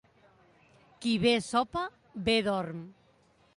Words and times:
Qui 1.03 1.13
bé 1.25 1.35
sopa, 1.49 1.85
bé 2.31 2.39
dorm. 2.51 2.83